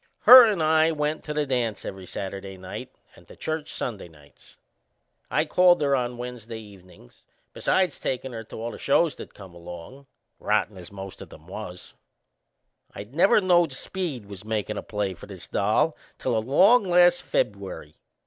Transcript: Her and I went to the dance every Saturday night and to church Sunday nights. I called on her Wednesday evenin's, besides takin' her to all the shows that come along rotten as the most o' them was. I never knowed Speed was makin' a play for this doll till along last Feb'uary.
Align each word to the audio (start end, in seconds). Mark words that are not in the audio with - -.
Her 0.21 0.45
and 0.47 0.63
I 0.63 0.91
went 0.91 1.23
to 1.25 1.33
the 1.35 1.45
dance 1.45 1.85
every 1.85 2.07
Saturday 2.07 2.57
night 2.57 2.89
and 3.15 3.27
to 3.27 3.35
church 3.35 3.71
Sunday 3.71 4.07
nights. 4.07 4.57
I 5.29 5.45
called 5.45 5.83
on 5.83 5.91
her 6.09 6.15
Wednesday 6.15 6.57
evenin's, 6.57 7.23
besides 7.53 7.99
takin' 7.99 8.33
her 8.33 8.43
to 8.45 8.55
all 8.59 8.71
the 8.71 8.79
shows 8.79 9.13
that 9.17 9.35
come 9.35 9.53
along 9.53 10.07
rotten 10.39 10.75
as 10.75 10.87
the 10.89 10.95
most 10.95 11.21
o' 11.21 11.25
them 11.25 11.45
was. 11.45 11.93
I 12.95 13.03
never 13.03 13.39
knowed 13.41 13.73
Speed 13.73 14.25
was 14.25 14.43
makin' 14.43 14.75
a 14.75 14.81
play 14.81 15.13
for 15.13 15.27
this 15.27 15.45
doll 15.45 15.95
till 16.17 16.35
along 16.35 16.85
last 16.85 17.21
Feb'uary. 17.21 17.93